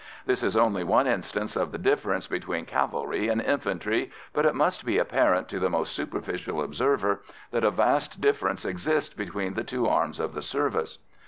[0.25, 4.83] This is only one instance of the difference between cavalry and infantry, but it must
[4.83, 9.85] be apparent to the most superficial observer that a vast difference exists between the two
[9.87, 10.97] arms of the service.